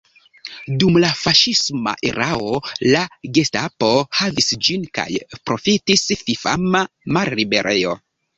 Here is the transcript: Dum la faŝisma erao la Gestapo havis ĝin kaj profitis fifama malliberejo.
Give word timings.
Dum 0.83 0.95
la 1.01 1.09
faŝisma 1.17 1.93
erao 2.11 2.57
la 2.93 3.03
Gestapo 3.39 3.91
havis 4.21 4.49
ĝin 4.69 4.89
kaj 4.99 5.07
profitis 5.51 6.09
fifama 6.25 6.83
malliberejo. 7.19 7.97